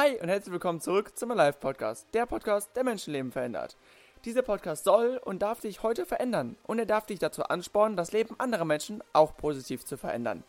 Hi 0.00 0.16
und 0.22 0.28
herzlich 0.28 0.52
willkommen 0.52 0.80
zurück 0.80 1.18
zum 1.18 1.32
Alive 1.32 1.58
Podcast, 1.58 2.06
der 2.14 2.24
Podcast, 2.24 2.70
der 2.76 2.84
Menschenleben 2.84 3.32
verändert. 3.32 3.76
Dieser 4.24 4.42
Podcast 4.42 4.84
soll 4.84 5.20
und 5.24 5.42
darf 5.42 5.58
dich 5.58 5.82
heute 5.82 6.06
verändern 6.06 6.54
und 6.68 6.78
er 6.78 6.86
darf 6.86 7.06
dich 7.06 7.18
dazu 7.18 7.42
anspornen, 7.42 7.96
das 7.96 8.12
Leben 8.12 8.36
anderer 8.38 8.64
Menschen 8.64 9.02
auch 9.12 9.36
positiv 9.36 9.84
zu 9.84 9.96
verändern. 9.96 10.44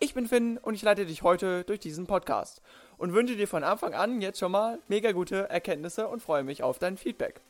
Ich 0.00 0.12
bin 0.12 0.26
Finn 0.26 0.58
und 0.58 0.74
ich 0.74 0.82
leite 0.82 1.06
dich 1.06 1.22
heute 1.22 1.62
durch 1.62 1.78
diesen 1.78 2.08
Podcast 2.08 2.62
und 2.98 3.12
wünsche 3.12 3.36
dir 3.36 3.46
von 3.46 3.62
Anfang 3.62 3.94
an 3.94 4.20
jetzt 4.20 4.40
schon 4.40 4.50
mal 4.50 4.80
mega 4.88 5.12
gute 5.12 5.48
Erkenntnisse 5.48 6.08
und 6.08 6.20
freue 6.20 6.42
mich 6.42 6.64
auf 6.64 6.80
dein 6.80 6.96
Feedback. 6.96 7.40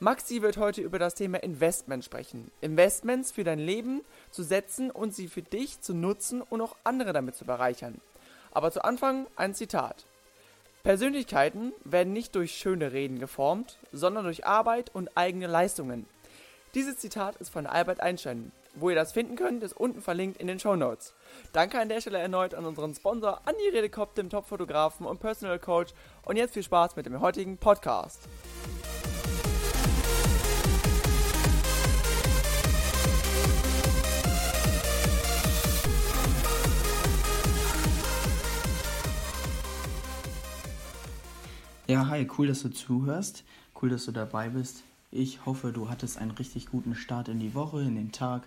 Maxi 0.00 0.42
wird 0.42 0.58
heute 0.58 0.82
über 0.82 0.98
das 0.98 1.14
Thema 1.14 1.42
Investment 1.42 2.04
sprechen. 2.04 2.50
Investments 2.60 3.32
für 3.32 3.42
dein 3.42 3.58
Leben 3.58 4.02
zu 4.30 4.42
setzen 4.42 4.90
und 4.90 5.14
sie 5.14 5.28
für 5.28 5.40
dich 5.40 5.80
zu 5.80 5.94
nutzen 5.94 6.42
und 6.42 6.60
auch 6.60 6.76
andere 6.84 7.14
damit 7.14 7.36
zu 7.36 7.46
bereichern. 7.46 8.02
Aber 8.50 8.70
zu 8.70 8.84
Anfang 8.84 9.28
ein 9.34 9.54
Zitat. 9.54 10.04
Persönlichkeiten 10.88 11.74
werden 11.84 12.14
nicht 12.14 12.34
durch 12.34 12.52
schöne 12.52 12.92
Reden 12.92 13.18
geformt, 13.18 13.76
sondern 13.92 14.24
durch 14.24 14.46
Arbeit 14.46 14.90
und 14.94 15.18
eigene 15.18 15.46
Leistungen. 15.46 16.06
Dieses 16.72 16.96
Zitat 16.96 17.36
ist 17.36 17.50
von 17.50 17.66
Albert 17.66 18.00
Einstein. 18.00 18.52
Wo 18.72 18.88
ihr 18.88 18.96
das 18.96 19.12
finden 19.12 19.36
könnt, 19.36 19.62
ist 19.62 19.76
unten 19.76 20.00
verlinkt 20.00 20.40
in 20.40 20.46
den 20.46 20.58
Show 20.58 20.76
Notes. 20.76 21.12
Danke 21.52 21.78
an 21.78 21.90
der 21.90 22.00
Stelle 22.00 22.16
erneut 22.16 22.54
an 22.54 22.64
unseren 22.64 22.94
Sponsor 22.94 23.42
Andi 23.44 23.68
Redekopf, 23.68 24.14
dem 24.14 24.30
Top-Fotografen 24.30 25.04
und 25.04 25.20
Personal 25.20 25.58
Coach. 25.58 25.92
Und 26.24 26.38
jetzt 26.38 26.54
viel 26.54 26.62
Spaß 26.62 26.96
mit 26.96 27.04
dem 27.04 27.20
heutigen 27.20 27.58
Podcast. 27.58 28.20
Ja, 41.90 42.06
hi, 42.08 42.28
cool, 42.36 42.48
dass 42.48 42.60
du 42.60 42.68
zuhörst. 42.68 43.44
Cool, 43.80 43.88
dass 43.88 44.04
du 44.04 44.12
dabei 44.12 44.50
bist. 44.50 44.84
Ich 45.10 45.46
hoffe, 45.46 45.72
du 45.72 45.88
hattest 45.88 46.18
einen 46.18 46.32
richtig 46.32 46.66
guten 46.66 46.94
Start 46.94 47.28
in 47.28 47.40
die 47.40 47.54
Woche, 47.54 47.80
in 47.80 47.94
den 47.94 48.12
Tag 48.12 48.46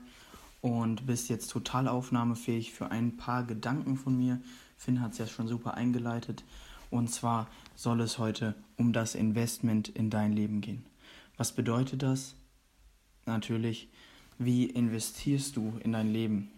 und 0.62 1.08
bist 1.08 1.28
jetzt 1.28 1.50
total 1.50 1.88
aufnahmefähig 1.88 2.72
für 2.72 2.92
ein 2.92 3.18
paar 3.18 3.44
Gedanken 3.44 3.98
von 3.98 4.16
mir. 4.16 4.40
Finn 4.78 5.02
hat 5.02 5.14
es 5.14 5.18
ja 5.18 5.26
schon 5.26 5.48
super 5.48 5.74
eingeleitet. 5.74 6.44
Und 6.92 7.10
zwar 7.10 7.48
soll 7.76 8.02
es 8.02 8.20
heute 8.20 8.54
um 8.78 8.94
das 8.94 9.16
Investment 9.16 9.90
in 9.90 10.12
dein 10.12 10.34
Leben 10.34 10.62
gehen. 10.62 10.86
Was 11.36 11.52
bedeutet 11.52 12.04
das? 12.04 12.36
Natürlich, 13.26 13.90
wie 14.38 14.66
investierst 14.66 15.56
du 15.56 15.80
in 15.84 15.94
dein 15.94 16.14
Leben? 16.14 16.52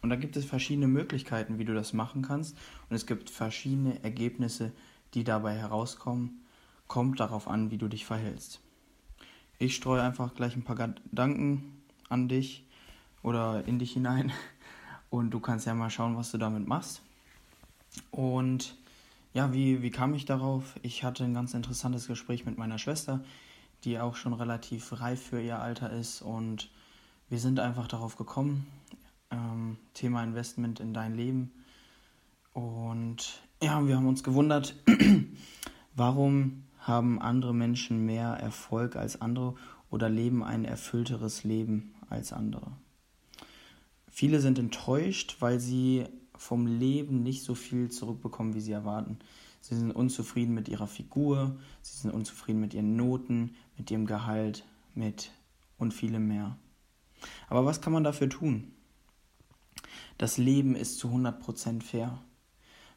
Und 0.00 0.08
da 0.08 0.16
gibt 0.16 0.38
es 0.38 0.46
verschiedene 0.46 0.88
Möglichkeiten, 0.88 1.58
wie 1.58 1.66
du 1.66 1.74
das 1.74 1.92
machen 1.92 2.22
kannst. 2.22 2.56
Und 2.88 2.96
es 2.96 3.04
gibt 3.04 3.28
verschiedene 3.28 4.02
Ergebnisse, 4.02 4.72
die 5.14 5.24
dabei 5.24 5.56
herauskommen, 5.56 6.42
kommt 6.86 7.20
darauf 7.20 7.48
an, 7.48 7.70
wie 7.70 7.78
du 7.78 7.88
dich 7.88 8.04
verhältst. 8.04 8.60
Ich 9.58 9.76
streue 9.76 10.02
einfach 10.02 10.34
gleich 10.34 10.56
ein 10.56 10.64
paar 10.64 10.76
Gedanken 10.76 11.82
an 12.08 12.28
dich 12.28 12.64
oder 13.22 13.64
in 13.66 13.78
dich 13.78 13.92
hinein 13.92 14.32
und 15.10 15.30
du 15.30 15.40
kannst 15.40 15.66
ja 15.66 15.74
mal 15.74 15.90
schauen, 15.90 16.16
was 16.16 16.30
du 16.30 16.38
damit 16.38 16.66
machst. 16.66 17.02
Und 18.10 18.76
ja, 19.32 19.52
wie, 19.52 19.82
wie 19.82 19.90
kam 19.90 20.14
ich 20.14 20.24
darauf? 20.24 20.74
Ich 20.82 21.04
hatte 21.04 21.24
ein 21.24 21.34
ganz 21.34 21.54
interessantes 21.54 22.06
Gespräch 22.06 22.46
mit 22.46 22.58
meiner 22.58 22.78
Schwester, 22.78 23.22
die 23.84 23.98
auch 23.98 24.16
schon 24.16 24.32
relativ 24.32 25.00
reif 25.00 25.22
für 25.22 25.40
ihr 25.40 25.60
Alter 25.60 25.90
ist 25.90 26.22
und 26.22 26.70
wir 27.28 27.38
sind 27.38 27.60
einfach 27.60 27.86
darauf 27.86 28.16
gekommen, 28.16 28.66
ähm, 29.30 29.76
Thema 29.94 30.24
Investment 30.24 30.80
in 30.80 30.92
dein 30.92 31.14
Leben. 31.14 31.52
Und 32.52 33.40
ja, 33.62 33.86
wir 33.86 33.96
haben 33.96 34.06
uns 34.06 34.22
gewundert, 34.22 34.74
warum 35.94 36.64
haben 36.78 37.20
andere 37.20 37.54
Menschen 37.54 38.06
mehr 38.06 38.30
Erfolg 38.30 38.96
als 38.96 39.20
andere 39.20 39.54
oder 39.90 40.08
leben 40.08 40.42
ein 40.42 40.64
erfüllteres 40.64 41.44
Leben 41.44 41.94
als 42.08 42.32
andere. 42.32 42.72
Viele 44.08 44.40
sind 44.40 44.58
enttäuscht, 44.58 45.36
weil 45.40 45.60
sie 45.60 46.06
vom 46.36 46.66
Leben 46.66 47.22
nicht 47.22 47.44
so 47.44 47.54
viel 47.54 47.90
zurückbekommen, 47.90 48.54
wie 48.54 48.60
sie 48.60 48.72
erwarten. 48.72 49.18
Sie 49.60 49.76
sind 49.76 49.92
unzufrieden 49.92 50.54
mit 50.54 50.68
ihrer 50.68 50.86
Figur, 50.86 51.58
sie 51.82 51.98
sind 51.98 52.12
unzufrieden 52.12 52.60
mit 52.60 52.72
ihren 52.72 52.96
Noten, 52.96 53.54
mit 53.76 53.90
ihrem 53.90 54.06
Gehalt, 54.06 54.64
mit 54.94 55.30
und 55.78 55.92
vielem 55.92 56.28
mehr. 56.28 56.56
Aber 57.48 57.66
was 57.66 57.82
kann 57.82 57.92
man 57.92 58.04
dafür 58.04 58.30
tun? 58.30 58.72
Das 60.16 60.38
Leben 60.38 60.74
ist 60.74 60.98
zu 60.98 61.08
100% 61.08 61.82
fair. 61.82 62.18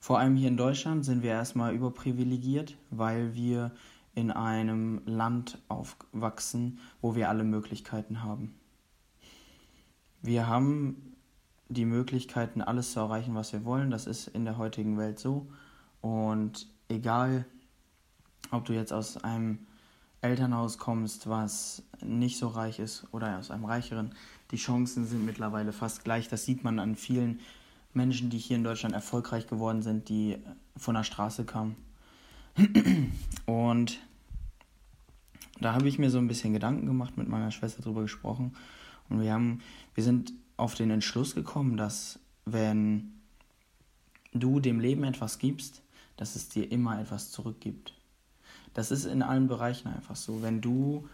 Vor 0.03 0.19
allem 0.19 0.35
hier 0.35 0.49
in 0.49 0.57
Deutschland 0.57 1.05
sind 1.05 1.23
wir 1.23 1.29
erstmal 1.29 1.73
überprivilegiert, 1.73 2.75
weil 2.89 3.35
wir 3.35 3.71
in 4.13 4.31
einem 4.31 5.01
Land 5.05 5.59
aufwachsen, 5.69 6.79
wo 6.99 7.15
wir 7.15 7.29
alle 7.29 7.45
Möglichkeiten 7.45 8.21
haben. 8.21 8.53
Wir 10.21 10.45
haben 10.45 11.15
die 11.69 11.85
Möglichkeiten, 11.85 12.61
alles 12.61 12.91
zu 12.91 12.99
erreichen, 12.99 13.33
was 13.33 13.53
wir 13.53 13.63
wollen. 13.63 13.91
Das 13.91 14.05
ist 14.05 14.27
in 14.27 14.43
der 14.43 14.57
heutigen 14.57 14.97
Welt 14.97 15.19
so. 15.19 15.47
Und 16.01 16.67
egal, 16.89 17.45
ob 18.51 18.65
du 18.65 18.73
jetzt 18.73 18.91
aus 18.91 19.23
einem 19.23 19.59
Elternhaus 20.19 20.79
kommst, 20.79 21.29
was 21.29 21.81
nicht 22.01 22.37
so 22.37 22.49
reich 22.49 22.79
ist, 22.79 23.07
oder 23.13 23.39
aus 23.39 23.51
einem 23.51 23.63
reicheren, 23.63 24.13
die 24.51 24.57
Chancen 24.57 25.07
sind 25.07 25.25
mittlerweile 25.25 25.71
fast 25.71 26.03
gleich. 26.03 26.27
Das 26.27 26.43
sieht 26.43 26.65
man 26.65 26.79
an 26.79 26.97
vielen 26.97 27.39
Menschen, 27.93 28.29
die 28.29 28.37
hier 28.37 28.57
in 28.57 28.63
Deutschland 28.63 28.95
erfolgreich 28.95 29.47
geworden 29.47 29.81
sind, 29.81 30.09
die 30.09 30.37
von 30.77 30.95
der 30.95 31.03
Straße 31.03 31.45
kamen. 31.45 31.75
Und 33.45 33.99
da 35.59 35.73
habe 35.73 35.87
ich 35.87 35.99
mir 35.99 36.09
so 36.09 36.17
ein 36.17 36.27
bisschen 36.27 36.53
Gedanken 36.53 36.85
gemacht, 36.85 37.17
mit 37.17 37.27
meiner 37.27 37.51
Schwester 37.51 37.81
darüber 37.81 38.01
gesprochen. 38.01 38.55
Und 39.09 39.21
wir 39.21 39.33
haben, 39.33 39.61
wir 39.95 40.03
sind 40.03 40.33
auf 40.57 40.75
den 40.75 40.91
Entschluss 40.91 41.35
gekommen, 41.35 41.77
dass 41.77 42.19
wenn 42.45 43.13
du 44.33 44.59
dem 44.59 44.79
Leben 44.79 45.03
etwas 45.03 45.39
gibst, 45.39 45.81
dass 46.17 46.35
es 46.35 46.49
dir 46.49 46.71
immer 46.71 46.99
etwas 46.99 47.31
zurückgibt. 47.31 47.93
Das 48.73 48.91
ist 48.91 49.05
in 49.05 49.21
allen 49.21 49.47
Bereichen 49.47 49.87
einfach 49.87 50.15
so. 50.15 50.41
Wenn 50.41 50.61
du 50.61 51.07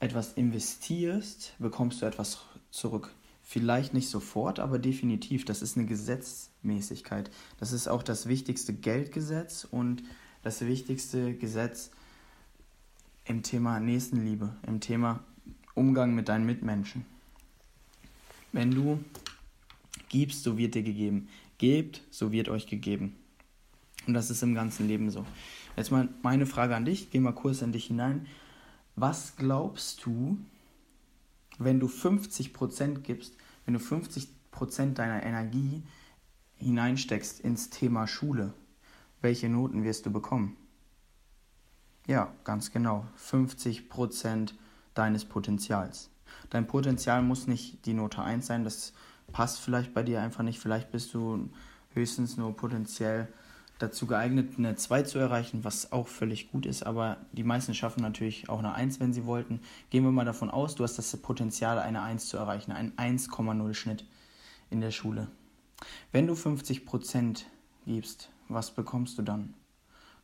etwas 0.00 0.32
investierst, 0.34 1.54
bekommst 1.58 2.02
du 2.02 2.06
etwas 2.06 2.38
zurück. 2.70 3.14
Vielleicht 3.48 3.94
nicht 3.94 4.08
sofort, 4.08 4.58
aber 4.58 4.80
definitiv. 4.80 5.44
Das 5.44 5.62
ist 5.62 5.76
eine 5.76 5.86
Gesetzmäßigkeit. 5.86 7.30
Das 7.60 7.70
ist 7.70 7.86
auch 7.86 8.02
das 8.02 8.26
wichtigste 8.26 8.74
Geldgesetz 8.74 9.64
und 9.70 10.02
das 10.42 10.62
wichtigste 10.62 11.32
Gesetz 11.32 11.92
im 13.24 13.44
Thema 13.44 13.78
Nächstenliebe, 13.78 14.56
im 14.66 14.80
Thema 14.80 15.22
Umgang 15.74 16.12
mit 16.16 16.28
deinen 16.28 16.44
Mitmenschen. 16.44 17.06
Wenn 18.50 18.72
du 18.72 18.98
gibst, 20.08 20.42
so 20.42 20.58
wird 20.58 20.74
dir 20.74 20.82
gegeben. 20.82 21.28
Gebt, 21.58 22.02
so 22.10 22.32
wird 22.32 22.48
euch 22.48 22.66
gegeben. 22.66 23.14
Und 24.08 24.14
das 24.14 24.28
ist 24.28 24.42
im 24.42 24.56
ganzen 24.56 24.88
Leben 24.88 25.08
so. 25.08 25.24
Jetzt 25.76 25.92
mal 25.92 26.08
meine 26.20 26.46
Frage 26.46 26.74
an 26.74 26.84
dich, 26.84 27.10
geh 27.12 27.20
mal 27.20 27.30
kurz 27.30 27.62
in 27.62 27.70
dich 27.70 27.86
hinein. 27.86 28.26
Was 28.96 29.36
glaubst 29.36 30.04
du, 30.04 30.36
wenn 31.58 31.80
du 31.80 31.86
50% 31.86 33.00
gibst, 33.00 33.34
wenn 33.64 33.74
du 33.74 33.80
50% 33.80 34.94
deiner 34.94 35.22
Energie 35.22 35.82
hineinsteckst 36.56 37.40
ins 37.40 37.70
Thema 37.70 38.06
Schule, 38.06 38.52
welche 39.20 39.48
Noten 39.48 39.84
wirst 39.84 40.06
du 40.06 40.10
bekommen? 40.10 40.56
Ja, 42.06 42.32
ganz 42.44 42.70
genau. 42.70 43.06
50% 43.18 44.52
deines 44.94 45.24
Potenzials. 45.24 46.10
Dein 46.50 46.66
Potenzial 46.66 47.22
muss 47.22 47.46
nicht 47.46 47.84
die 47.86 47.94
Note 47.94 48.22
1 48.22 48.46
sein, 48.46 48.64
das 48.64 48.92
passt 49.32 49.60
vielleicht 49.60 49.92
bei 49.92 50.02
dir 50.02 50.22
einfach 50.22 50.42
nicht. 50.42 50.60
Vielleicht 50.60 50.92
bist 50.92 51.12
du 51.14 51.50
höchstens 51.90 52.36
nur 52.36 52.56
potenziell 52.56 53.28
dazu 53.78 54.06
geeignet, 54.06 54.54
eine 54.58 54.76
2 54.76 55.02
zu 55.02 55.18
erreichen, 55.18 55.64
was 55.64 55.92
auch 55.92 56.08
völlig 56.08 56.50
gut 56.50 56.66
ist, 56.66 56.84
aber 56.84 57.18
die 57.32 57.44
meisten 57.44 57.74
schaffen 57.74 58.02
natürlich 58.02 58.48
auch 58.48 58.58
eine 58.58 58.74
1, 58.74 59.00
wenn 59.00 59.12
sie 59.12 59.26
wollten. 59.26 59.60
Gehen 59.90 60.04
wir 60.04 60.12
mal 60.12 60.24
davon 60.24 60.50
aus, 60.50 60.74
du 60.74 60.84
hast 60.84 60.96
das 60.96 61.16
Potenzial, 61.18 61.78
eine 61.78 62.02
1 62.02 62.28
zu 62.28 62.36
erreichen, 62.36 62.72
einen 62.72 62.92
1,0 62.92 63.74
Schnitt 63.74 64.04
in 64.70 64.80
der 64.80 64.90
Schule. 64.90 65.28
Wenn 66.12 66.26
du 66.26 66.34
50% 66.34 67.42
gibst, 67.86 68.30
was 68.48 68.70
bekommst 68.70 69.18
du 69.18 69.22
dann? 69.22 69.54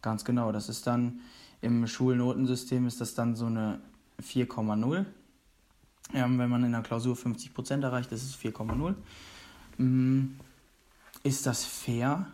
Ganz 0.01 0.25
genau, 0.25 0.51
das 0.51 0.69
ist 0.69 0.87
dann 0.87 1.21
im 1.63 1.87
Schulnotensystem 1.87 2.87
ist 2.87 3.01
das 3.01 3.15
dann 3.15 3.37
so 3.37 3.47
eine 3.47 3.81
4,0. 4.21 5.07
Ähm, 6.13 6.39
wenn 6.39 6.51
man 6.51 6.65
in 6.65 6.73
der 6.73 6.83
Klausur 6.83 7.17
50% 7.17 7.83
erreicht, 7.83 8.11
ist 8.13 8.25
es 8.25 8.37
4,0. 8.37 8.95
Mm, 9.79 10.35
ist 11.23 11.47
das 11.47 11.65
fair? 11.65 12.27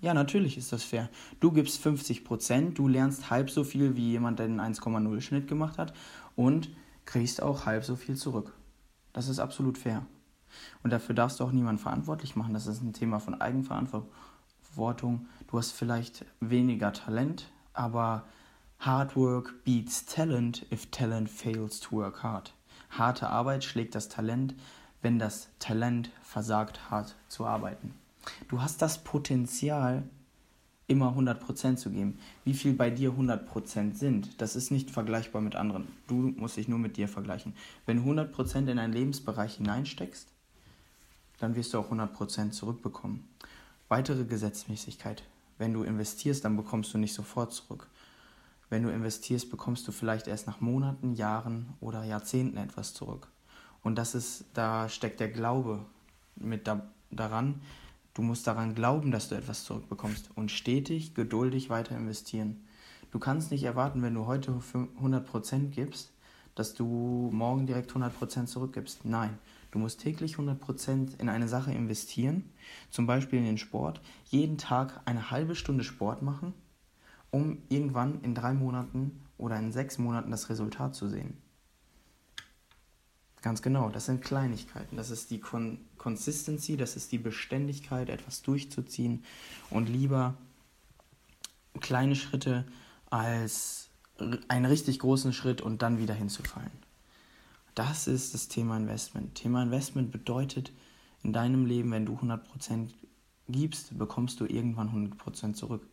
Ja, 0.00 0.14
natürlich 0.14 0.56
ist 0.56 0.72
das 0.72 0.84
fair. 0.84 1.08
Du 1.40 1.50
gibst 1.50 1.80
50 1.80 2.24
Prozent, 2.24 2.78
du 2.78 2.86
lernst 2.86 3.30
halb 3.30 3.50
so 3.50 3.64
viel 3.64 3.96
wie 3.96 4.10
jemand, 4.10 4.38
der 4.38 4.46
den 4.46 4.60
1,0 4.60 5.20
Schnitt 5.20 5.48
gemacht 5.48 5.78
hat 5.78 5.92
und 6.36 6.70
kriegst 7.04 7.42
auch 7.42 7.66
halb 7.66 7.84
so 7.84 7.96
viel 7.96 8.16
zurück. 8.16 8.52
Das 9.12 9.28
ist 9.28 9.40
absolut 9.40 9.78
fair. 9.78 10.06
Und 10.82 10.92
dafür 10.92 11.14
darfst 11.14 11.40
du 11.40 11.44
auch 11.44 11.52
niemanden 11.52 11.82
verantwortlich 11.82 12.36
machen. 12.36 12.54
Das 12.54 12.66
ist 12.66 12.82
ein 12.82 12.92
Thema 12.92 13.18
von 13.18 13.40
Eigenverantwortung 13.40 14.08
Verantwortung, 14.78 15.26
du 15.48 15.58
hast 15.58 15.72
vielleicht 15.72 16.24
weniger 16.38 16.92
Talent, 16.92 17.50
aber 17.72 18.24
Hard 18.78 19.16
work 19.16 19.64
beats 19.64 20.06
talent 20.06 20.64
if 20.70 20.88
talent 20.92 21.28
fails 21.28 21.80
to 21.80 21.96
work 21.96 22.22
hard. 22.22 22.54
Harte 22.90 23.28
Arbeit 23.28 23.64
schlägt 23.64 23.96
das 23.96 24.08
Talent, 24.08 24.54
wenn 25.02 25.18
das 25.18 25.48
Talent 25.58 26.10
versagt, 26.22 26.92
hart 26.92 27.16
zu 27.28 27.44
arbeiten. 27.44 27.92
Du 28.48 28.60
hast 28.62 28.82
das 28.82 29.02
Potenzial, 29.04 30.02
immer 30.88 31.14
100% 31.14 31.76
zu 31.76 31.90
geben. 31.90 32.18
Wie 32.44 32.54
viel 32.54 32.72
bei 32.72 32.90
dir 32.90 33.12
100% 33.12 33.94
sind, 33.94 34.40
das 34.40 34.56
ist 34.56 34.70
nicht 34.70 34.90
vergleichbar 34.90 35.42
mit 35.42 35.54
anderen. 35.54 35.86
Du 36.06 36.14
musst 36.14 36.56
dich 36.56 36.66
nur 36.66 36.78
mit 36.78 36.96
dir 36.96 37.08
vergleichen. 37.08 37.52
Wenn 37.86 38.02
du 38.02 38.10
100% 38.10 38.68
in 38.68 38.78
einen 38.78 38.94
Lebensbereich 38.94 39.56
hineinsteckst, 39.56 40.28
dann 41.38 41.54
wirst 41.54 41.74
du 41.74 41.78
auch 41.78 41.92
100% 41.92 42.50
zurückbekommen. 42.50 43.28
Weitere 43.88 44.24
Gesetzmäßigkeit. 44.24 45.22
Wenn 45.58 45.74
du 45.74 45.82
investierst, 45.82 46.44
dann 46.44 46.56
bekommst 46.56 46.92
du 46.94 46.98
nicht 46.98 47.14
sofort 47.14 47.52
zurück. 47.52 47.86
Wenn 48.70 48.82
du 48.82 48.90
investierst, 48.90 49.50
bekommst 49.50 49.86
du 49.88 49.92
vielleicht 49.92 50.26
erst 50.26 50.46
nach 50.46 50.60
Monaten, 50.60 51.14
Jahren 51.14 51.74
oder 51.80 52.04
Jahrzehnten 52.04 52.56
etwas 52.58 52.94
zurück. 52.94 53.28
Und 53.82 53.96
das 53.96 54.14
ist, 54.14 54.44
da 54.54 54.88
steckt 54.88 55.20
der 55.20 55.30
Glaube 55.30 55.84
mit 56.36 56.66
da, 56.66 56.86
daran, 57.10 57.60
Du 58.14 58.22
musst 58.22 58.46
daran 58.46 58.74
glauben, 58.74 59.10
dass 59.10 59.28
du 59.28 59.36
etwas 59.36 59.64
zurückbekommst 59.64 60.30
und 60.34 60.50
stetig, 60.50 61.14
geduldig 61.14 61.70
weiter 61.70 61.96
investieren. 61.96 62.64
Du 63.10 63.18
kannst 63.18 63.50
nicht 63.50 63.64
erwarten, 63.64 64.02
wenn 64.02 64.14
du 64.14 64.26
heute 64.26 64.52
100% 64.52 65.70
gibst, 65.70 66.12
dass 66.54 66.74
du 66.74 67.30
morgen 67.32 67.66
direkt 67.66 67.92
100% 67.92 68.46
zurückgibst. 68.46 69.04
Nein, 69.04 69.38
du 69.70 69.78
musst 69.78 70.00
täglich 70.00 70.34
100% 70.36 71.20
in 71.20 71.28
eine 71.28 71.48
Sache 71.48 71.72
investieren, 71.72 72.50
zum 72.90 73.06
Beispiel 73.06 73.38
in 73.38 73.44
den 73.44 73.58
Sport, 73.58 74.00
jeden 74.26 74.58
Tag 74.58 75.00
eine 75.04 75.30
halbe 75.30 75.54
Stunde 75.54 75.84
Sport 75.84 76.22
machen, 76.22 76.52
um 77.30 77.58
irgendwann 77.68 78.20
in 78.22 78.34
drei 78.34 78.54
Monaten 78.54 79.20
oder 79.38 79.56
in 79.56 79.70
sechs 79.70 79.98
Monaten 79.98 80.32
das 80.32 80.50
Resultat 80.50 80.94
zu 80.94 81.08
sehen. 81.08 81.38
Ganz 83.42 83.62
genau, 83.62 83.88
das 83.88 84.06
sind 84.06 84.22
Kleinigkeiten. 84.22 84.96
Das 84.96 85.10
ist 85.10 85.30
die 85.30 85.38
Con 85.38 85.78
Consistency, 85.96 86.76
das 86.76 86.96
ist 86.96 87.12
die 87.12 87.18
Beständigkeit, 87.18 88.08
etwas 88.08 88.42
durchzuziehen 88.42 89.24
und 89.70 89.88
lieber 89.88 90.34
kleine 91.80 92.16
Schritte 92.16 92.64
als 93.10 93.90
einen 94.48 94.66
richtig 94.66 94.98
großen 94.98 95.32
Schritt 95.32 95.60
und 95.60 95.82
dann 95.82 95.98
wieder 95.98 96.14
hinzufallen. 96.14 96.70
Das 97.74 98.08
ist 98.08 98.34
das 98.34 98.48
Thema 98.48 98.76
Investment. 98.76 99.36
Thema 99.36 99.62
Investment 99.62 100.10
bedeutet 100.10 100.72
in 101.22 101.32
deinem 101.32 101.66
Leben, 101.66 101.92
wenn 101.92 102.06
du 102.06 102.14
100% 102.14 102.88
gibst, 103.48 103.96
bekommst 103.96 104.40
du 104.40 104.46
irgendwann 104.46 105.12
100% 105.18 105.54
zurück. 105.54 105.86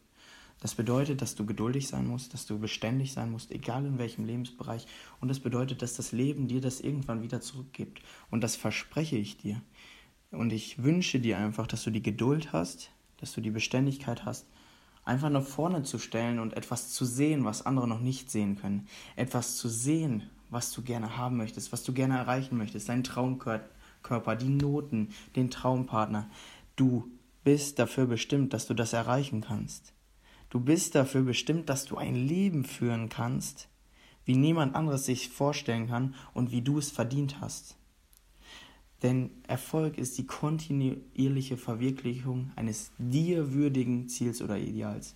Das 0.62 0.76
bedeutet, 0.76 1.22
dass 1.22 1.36
du 1.36 1.46
geduldig 1.46 1.88
sein 1.88 2.08
musst, 2.08 2.34
dass 2.34 2.46
du 2.46 2.58
beständig 2.58 3.14
sein 3.14 3.32
musst, 3.32 3.52
egal 3.52 3.86
in 3.86 4.00
welchem 4.00 4.26
Lebensbereich. 4.26 4.88
Und 5.20 5.28
das 5.28 5.40
bedeutet, 5.40 5.82
dass 5.82 5.96
das 5.96 6.12
Leben 6.12 6.48
dir 6.48 6.62
das 6.62 6.82
irgendwann 6.82 7.22
wieder 7.22 7.42
zurückgibt. 7.42 8.02
Und 8.32 8.42
das 8.42 8.56
verspreche 8.56 9.18
ich 9.18 9.38
dir. 9.38 9.62
Und 10.32 10.52
ich 10.52 10.82
wünsche 10.82 11.20
dir 11.20 11.38
einfach, 11.38 11.68
dass 11.68 11.84
du 11.84 11.92
die 11.92 12.02
Geduld 12.02 12.52
hast, 12.52 12.92
dass 13.18 13.34
du 13.34 13.42
die 13.42 13.52
Beständigkeit 13.52 14.26
hast, 14.26 14.48
einfach 15.04 15.30
nach 15.30 15.46
vorne 15.46 15.84
zu 15.84 16.00
stellen 16.00 16.40
und 16.40 16.54
etwas 16.54 16.92
zu 16.92 17.06
sehen, 17.06 17.46
was 17.46 17.66
andere 17.66 17.88
noch 17.88 18.00
nicht 18.00 18.32
sehen 18.32 18.56
können. 18.56 18.88
Etwas 19.16 19.58
zu 19.58 19.70
sehen, 19.70 20.30
was 20.50 20.72
du 20.72 20.82
gerne 20.82 21.18
haben 21.18 21.38
möchtest, 21.38 21.72
was 21.72 21.84
du 21.84 21.94
gerne 21.94 22.18
erreichen 22.18 22.58
möchtest, 22.58 22.90
dein 22.90 23.04
Traumkörper, 23.04 24.36
die 24.36 24.50
Noten, 24.50 25.10
den 25.36 25.52
Traumpartner. 25.52 26.30
Du 26.76 27.12
bist 27.44 27.78
dafür 27.78 28.08
bestimmt, 28.08 28.54
dass 28.54 28.66
du 28.66 28.74
das 28.74 28.94
erreichen 28.94 29.42
kannst. 29.42 29.94
Du 30.56 30.62
bist 30.62 30.96
dafür 30.96 31.24
bestimmt, 31.24 31.68
dass 31.68 31.84
du 31.84 31.98
ein 31.98 32.16
Leben 32.16 32.64
führen 32.64 33.10
kannst, 33.10 33.68
wie 34.24 34.38
niemand 34.38 34.74
anderes 34.74 35.06
sich 35.06 35.28
vorstellen 35.28 35.90
kann 35.90 36.16
und 36.34 36.54
wie 36.54 36.62
du 36.62 36.78
es 36.78 36.92
verdient 36.92 37.42
hast. 37.42 37.76
Denn 39.04 39.32
Erfolg 39.50 39.98
ist 39.98 40.18
die 40.18 40.26
kontinuierliche 40.26 41.58
Verwirklichung 41.58 42.54
eines 42.56 42.94
dir 42.98 43.52
würdigen 43.54 44.08
Ziels 44.08 44.42
oder 44.42 44.58
Ideals. 44.58 45.16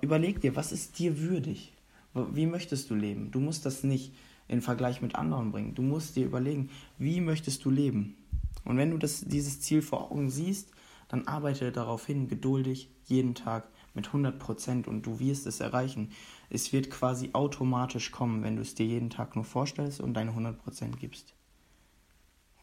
Überleg 0.00 0.40
dir, 0.40 0.56
was 0.56 0.72
ist 0.72 0.98
dir 0.98 1.20
würdig? 1.20 1.72
Wie 2.12 2.46
möchtest 2.46 2.90
du 2.90 2.96
leben? 2.96 3.30
Du 3.30 3.38
musst 3.38 3.64
das 3.66 3.84
nicht 3.84 4.12
in 4.48 4.60
Vergleich 4.60 5.00
mit 5.00 5.14
anderen 5.14 5.52
bringen. 5.52 5.76
Du 5.76 5.82
musst 5.82 6.16
dir 6.16 6.26
überlegen, 6.26 6.68
wie 6.98 7.20
möchtest 7.20 7.64
du 7.64 7.70
leben? 7.70 8.16
Und 8.64 8.76
wenn 8.76 8.90
du 8.90 8.98
das, 8.98 9.20
dieses 9.20 9.60
Ziel 9.60 9.82
vor 9.82 10.10
Augen 10.10 10.30
siehst, 10.30 10.72
dann 11.06 11.28
arbeite 11.28 11.70
darauf 11.70 12.06
hin, 12.06 12.26
geduldig, 12.26 12.88
jeden 13.04 13.36
Tag 13.36 13.68
mit 13.94 14.08
100 14.08 14.38
Prozent 14.38 14.88
und 14.88 15.02
du 15.02 15.20
wirst 15.20 15.46
es 15.46 15.60
erreichen. 15.60 16.10
Es 16.50 16.72
wird 16.72 16.90
quasi 16.90 17.30
automatisch 17.32 18.10
kommen, 18.10 18.42
wenn 18.42 18.56
du 18.56 18.62
es 18.62 18.74
dir 18.74 18.86
jeden 18.86 19.10
Tag 19.10 19.36
nur 19.36 19.44
vorstellst 19.44 20.00
und 20.00 20.14
deine 20.14 20.30
100 20.30 20.58
Prozent 20.58 20.98
gibst. 20.98 21.34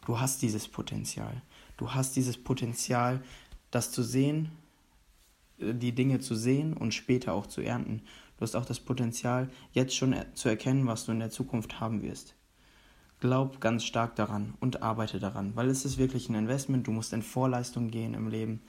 Du 0.05 0.19
hast 0.19 0.41
dieses 0.41 0.67
Potenzial. 0.67 1.41
Du 1.77 1.93
hast 1.93 2.15
dieses 2.15 2.37
Potenzial, 2.37 3.23
das 3.69 3.91
zu 3.91 4.03
sehen, 4.03 4.51
äh, 5.59 5.73
die 5.73 5.93
Dinge 5.93 6.19
zu 6.19 6.35
sehen 6.35 6.73
und 6.73 6.93
später 6.93 7.33
auch 7.33 7.47
zu 7.47 7.61
ernten. 7.61 8.01
Du 8.37 8.43
hast 8.43 8.55
auch 8.55 8.65
das 8.65 8.79
Potenzial, 8.79 9.49
jetzt 9.71 9.95
schon 9.95 10.15
zu 10.33 10.49
erkennen, 10.49 10.87
was 10.87 11.05
du 11.05 11.11
in 11.11 11.19
der 11.19 11.29
Zukunft 11.29 11.79
haben 11.79 12.01
wirst. 12.01 12.35
Glaub 13.19 13.61
ganz 13.61 13.85
stark 13.85 14.15
daran 14.15 14.55
und 14.59 14.81
arbeite 14.81 15.19
daran, 15.19 15.55
weil 15.55 15.69
es 15.69 15.85
ist 15.85 15.99
wirklich 15.99 16.27
ein 16.27 16.35
Investment. 16.35 16.87
Du 16.87 16.91
musst 16.91 17.13
in 17.13 17.21
Vorleistung 17.21 17.91
gehen 17.91 18.15
im 18.15 18.27
Leben 18.27 18.63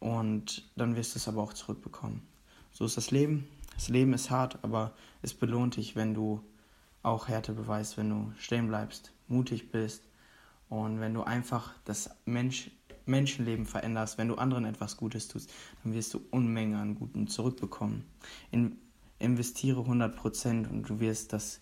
und 0.00 0.68
dann 0.76 0.96
wirst 0.96 1.14
du 1.14 1.18
es 1.18 1.28
aber 1.28 1.42
auch 1.42 1.52
zurückbekommen. 1.52 2.22
So 2.72 2.84
ist 2.84 2.96
das 2.96 3.10
Leben. 3.10 3.46
Das 3.74 3.88
Leben 3.88 4.12
ist 4.12 4.30
hart, 4.30 4.58
aber 4.62 4.92
es 5.22 5.32
belohnt 5.32 5.76
dich, 5.76 5.96
wenn 5.96 6.14
du 6.14 6.42
auch 7.02 7.28
Härte 7.28 7.52
beweist, 7.52 7.96
wenn 7.96 8.10
du 8.10 8.32
stehen 8.38 8.68
bleibst, 8.68 9.12
mutig 9.28 9.70
bist 9.70 10.02
und 10.68 11.00
wenn 11.00 11.14
du 11.14 11.22
einfach 11.22 11.72
das 11.84 12.10
Mensch, 12.24 12.70
Menschenleben 13.06 13.66
veränderst, 13.66 14.18
wenn 14.18 14.28
du 14.28 14.34
anderen 14.36 14.64
etwas 14.64 14.96
Gutes 14.96 15.28
tust, 15.28 15.50
dann 15.82 15.94
wirst 15.94 16.14
du 16.14 16.20
Unmengen 16.30 16.78
an 16.78 16.94
Guten 16.94 17.26
zurückbekommen. 17.26 18.04
In, 18.50 18.76
investiere 19.18 19.80
100% 19.80 20.68
und 20.68 20.88
du 20.88 21.00
wirst 21.00 21.32
das 21.32 21.60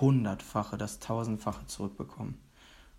Hundertfache, 0.00 0.76
das 0.76 0.98
Tausendfache 0.98 1.66
zurückbekommen. 1.66 2.38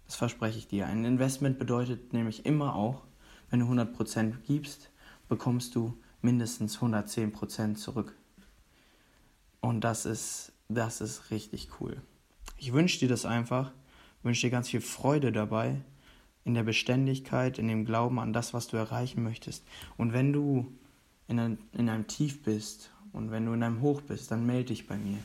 Das 0.08 0.16
verspreche 0.16 0.58
ich 0.58 0.68
dir. 0.68 0.88
Ein 0.88 1.06
Investment 1.06 1.60
bedeutet 1.60 2.12
nämlich 2.14 2.46
immer 2.46 2.76
auch, 2.76 3.04
wenn 3.52 3.60
du 3.60 3.68
100% 3.68 4.34
gibst, 4.48 4.90
bekommst 5.30 5.76
du 5.76 5.96
mindestens 6.22 6.80
110% 6.80 7.76
zurück. 7.76 8.16
Und 9.60 9.82
das 9.82 10.06
ist, 10.06 10.54
das 10.70 11.02
ist 11.02 11.30
richtig 11.30 11.70
cool. 11.80 12.02
Ich 12.58 12.74
wünsche 12.74 13.00
dir 13.00 13.10
das 13.10 13.26
einfach, 13.26 13.72
wünsche 14.24 14.48
dir 14.48 14.52
ganz 14.52 14.70
viel 14.70 14.82
Freude 14.82 15.32
dabei, 15.32 15.82
in 16.44 16.54
der 16.56 16.64
Beständigkeit, 16.64 17.60
in 17.60 17.68
dem 17.68 17.86
Glauben 17.86 18.20
an 18.20 18.34
das, 18.34 18.54
was 18.54 18.68
du 18.68 18.78
erreichen 18.78 19.22
möchtest. 19.22 19.64
Und 19.98 20.14
wenn 20.14 20.34
du 20.34 20.72
in, 21.28 21.40
ein, 21.40 21.58
in 21.74 21.90
einem 21.90 22.08
Tief 22.08 22.42
bist 22.42 22.92
und 23.14 23.32
wenn 23.32 23.46
du 23.46 23.54
in 23.54 23.62
einem 23.62 23.82
Hoch 23.82 24.02
bist, 24.02 24.32
dann 24.32 24.46
melde 24.46 24.70
dich 24.70 24.88
bei 24.88 24.98
mir. 24.98 25.20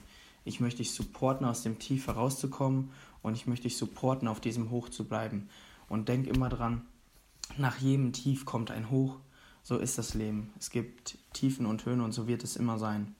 Ich 0.44 0.60
möchte 0.60 0.78
dich 0.78 0.92
supporten, 0.92 1.46
aus 1.46 1.62
dem 1.62 1.78
Tief 1.78 2.06
herauszukommen 2.06 2.90
und 3.22 3.34
ich 3.34 3.46
möchte 3.46 3.64
dich 3.64 3.76
supporten, 3.76 4.28
auf 4.28 4.40
diesem 4.40 4.70
Hoch 4.70 4.88
zu 4.90 5.04
bleiben. 5.04 5.48
Und 5.88 6.08
denk 6.08 6.26
immer 6.26 6.48
dran, 6.48 6.82
nach 7.56 7.78
jedem 7.78 8.12
Tief 8.12 8.44
kommt 8.44 8.70
ein 8.70 8.90
Hoch. 8.90 9.18
So 9.62 9.78
ist 9.78 9.98
das 9.98 10.14
Leben. 10.14 10.52
Es 10.58 10.70
gibt 10.70 11.18
Tiefen 11.32 11.66
und 11.66 11.84
Höhen 11.86 12.00
und 12.00 12.12
so 12.12 12.28
wird 12.28 12.44
es 12.44 12.56
immer 12.56 12.78
sein. 12.78 13.14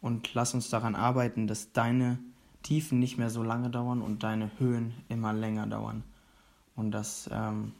Und 0.00 0.34
lass 0.34 0.52
uns 0.52 0.68
daran 0.68 0.94
arbeiten, 0.94 1.46
dass 1.46 1.72
deine 1.72 2.18
Tiefen 2.62 2.98
nicht 2.98 3.18
mehr 3.18 3.30
so 3.30 3.42
lange 3.42 3.70
dauern 3.70 4.02
und 4.02 4.22
deine 4.22 4.50
Höhen 4.58 4.94
immer 5.08 5.32
länger 5.32 5.66
dauern. 5.66 6.02
Und 6.76 6.90
dass, 6.90 7.28
ähm, 7.32 7.72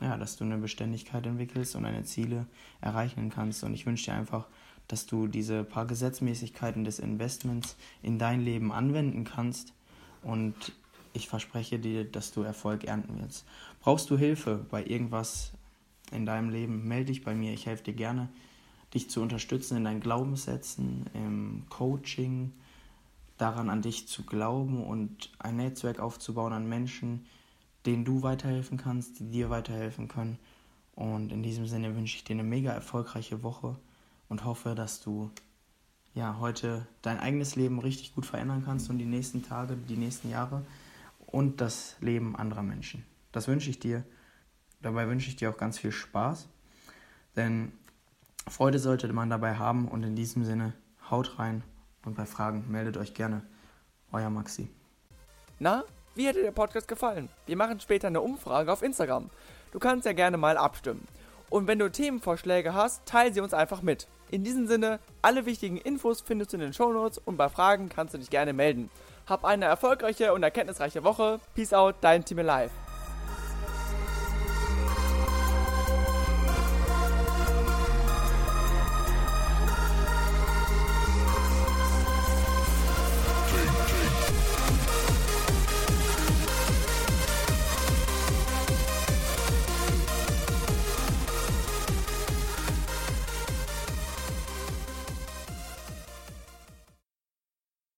ja, 0.00 0.16
dass 0.16 0.36
du 0.36 0.44
eine 0.44 0.58
Beständigkeit 0.58 1.26
entwickelst 1.26 1.76
und 1.76 1.84
deine 1.84 2.04
Ziele 2.04 2.46
erreichen 2.80 3.30
kannst. 3.30 3.62
Und 3.64 3.74
ich 3.74 3.86
wünsche 3.86 4.06
dir 4.06 4.16
einfach, 4.16 4.46
dass 4.88 5.06
du 5.06 5.26
diese 5.26 5.64
paar 5.64 5.86
Gesetzmäßigkeiten 5.86 6.84
des 6.84 6.98
Investments 6.98 7.76
in 8.02 8.18
dein 8.18 8.40
Leben 8.40 8.72
anwenden 8.72 9.24
kannst 9.24 9.74
und 10.22 10.72
ich 11.12 11.28
verspreche 11.28 11.78
dir, 11.78 12.04
dass 12.04 12.32
du 12.32 12.42
Erfolg 12.42 12.84
ernten 12.84 13.20
wirst. 13.22 13.46
Brauchst 13.80 14.10
du 14.10 14.18
Hilfe 14.18 14.66
bei 14.70 14.84
irgendwas 14.84 15.52
in 16.10 16.26
deinem 16.26 16.50
Leben, 16.50 16.86
melde 16.86 17.06
dich 17.06 17.24
bei 17.24 17.34
mir. 17.34 17.52
Ich 17.52 17.66
helfe 17.66 17.84
dir 17.84 17.94
gerne, 17.94 18.28
dich 18.94 19.10
zu 19.10 19.20
unterstützen 19.20 19.76
in 19.76 19.84
deinen 19.84 20.00
Glaubenssätzen, 20.00 21.06
im 21.14 21.64
Coaching, 21.68 22.52
daran 23.36 23.70
an 23.70 23.82
dich 23.82 24.08
zu 24.08 24.24
glauben 24.24 24.84
und 24.84 25.30
ein 25.38 25.56
Netzwerk 25.56 26.00
aufzubauen 26.00 26.52
an 26.52 26.68
Menschen, 26.68 27.26
denen 27.86 28.04
du 28.04 28.22
weiterhelfen 28.22 28.78
kannst, 28.78 29.20
die 29.20 29.30
dir 29.30 29.50
weiterhelfen 29.50 30.08
können. 30.08 30.38
Und 30.94 31.30
in 31.30 31.42
diesem 31.42 31.66
Sinne 31.66 31.94
wünsche 31.94 32.16
ich 32.16 32.24
dir 32.24 32.32
eine 32.32 32.42
mega 32.42 32.72
erfolgreiche 32.72 33.42
Woche 33.42 33.76
und 34.28 34.44
hoffe, 34.44 34.74
dass 34.74 35.00
du 35.00 35.30
ja 36.14 36.38
heute 36.40 36.86
dein 37.02 37.20
eigenes 37.20 37.54
Leben 37.54 37.78
richtig 37.78 38.14
gut 38.14 38.26
verändern 38.26 38.62
kannst 38.64 38.90
und 38.90 38.98
die 38.98 39.04
nächsten 39.04 39.44
Tage, 39.44 39.76
die 39.76 39.96
nächsten 39.96 40.30
Jahre 40.30 40.64
und 41.30 41.60
das 41.60 41.96
Leben 42.00 42.36
anderer 42.36 42.62
Menschen. 42.62 43.04
Das 43.32 43.48
wünsche 43.48 43.70
ich 43.70 43.78
dir. 43.78 44.04
Dabei 44.80 45.08
wünsche 45.08 45.28
ich 45.28 45.36
dir 45.36 45.50
auch 45.50 45.56
ganz 45.56 45.78
viel 45.78 45.92
Spaß, 45.92 46.48
denn 47.36 47.72
Freude 48.46 48.78
sollte 48.78 49.12
man 49.12 49.28
dabei 49.28 49.56
haben 49.56 49.88
und 49.88 50.02
in 50.04 50.16
diesem 50.16 50.44
Sinne 50.44 50.72
haut 51.10 51.38
rein 51.38 51.62
und 52.04 52.16
bei 52.16 52.26
Fragen 52.26 52.64
meldet 52.70 52.96
euch 52.96 53.14
gerne. 53.14 53.42
Euer 54.10 54.30
Maxi. 54.30 54.70
Na, 55.58 55.84
wie 56.14 56.26
hat 56.26 56.36
dir 56.36 56.42
der 56.42 56.52
Podcast 56.52 56.88
gefallen? 56.88 57.28
Wir 57.46 57.56
machen 57.56 57.78
später 57.80 58.06
eine 58.06 58.22
Umfrage 58.22 58.72
auf 58.72 58.82
Instagram. 58.82 59.28
Du 59.72 59.78
kannst 59.78 60.06
ja 60.06 60.12
gerne 60.12 60.38
mal 60.38 60.56
abstimmen. 60.56 61.06
Und 61.50 61.66
wenn 61.66 61.78
du 61.78 61.90
Themenvorschläge 61.90 62.72
hast, 62.72 63.04
teile 63.06 63.32
sie 63.32 63.40
uns 63.40 63.52
einfach 63.52 63.82
mit. 63.82 64.06
In 64.30 64.44
diesem 64.44 64.66
Sinne, 64.66 65.00
alle 65.22 65.46
wichtigen 65.46 65.78
Infos 65.78 66.20
findest 66.20 66.52
du 66.52 66.56
in 66.56 66.62
den 66.62 66.72
Shownotes 66.72 67.18
und 67.18 67.36
bei 67.36 67.48
Fragen 67.48 67.88
kannst 67.88 68.14
du 68.14 68.18
dich 68.18 68.30
gerne 68.30 68.52
melden. 68.52 68.90
Hab 69.28 69.44
eine 69.44 69.66
erfolgreiche 69.66 70.32
und 70.32 70.42
erkenntnisreiche 70.42 71.04
Woche. 71.04 71.38
Peace 71.54 71.74
out, 71.74 71.96
dein 72.00 72.24
Team 72.24 72.38
Alive. 72.38 72.70